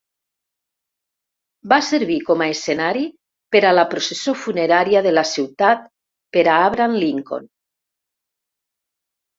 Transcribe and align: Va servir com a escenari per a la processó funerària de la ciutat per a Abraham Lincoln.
Va 1.73 1.77
servir 1.87 2.15
com 2.31 2.41
a 2.45 2.47
escenari 2.55 3.05
per 3.57 3.63
a 3.67 3.75
la 3.81 3.85
processó 3.93 4.35
funerària 4.47 5.05
de 5.09 5.13
la 5.19 5.27
ciutat 5.35 5.89
per 6.39 6.49
a 6.57 6.61
Abraham 6.67 7.01
Lincoln. 7.07 7.51